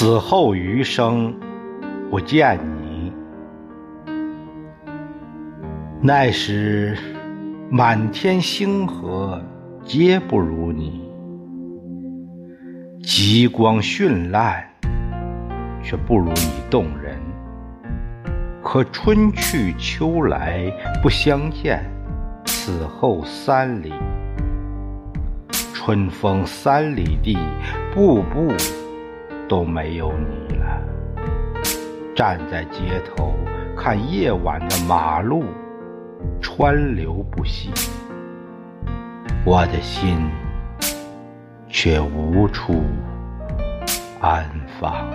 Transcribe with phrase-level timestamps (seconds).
[0.00, 1.34] 此后余生
[2.08, 3.12] 不见你，
[6.00, 6.96] 那时
[7.68, 9.42] 满天星河
[9.82, 11.02] 皆不如你，
[13.02, 14.64] 极光绚烂，
[15.82, 17.18] 却不如你动人。
[18.62, 20.62] 可春去秋来
[21.02, 21.84] 不相见，
[22.44, 23.92] 此后三里，
[25.74, 27.36] 春风三里地，
[27.92, 28.52] 步步。
[29.48, 30.80] 都没有你了。
[32.14, 33.34] 站在街头
[33.76, 35.44] 看夜晚的马路，
[36.40, 37.70] 川流不息，
[39.44, 40.18] 我的心
[41.68, 42.82] 却无处
[44.20, 44.44] 安
[44.80, 45.08] 放。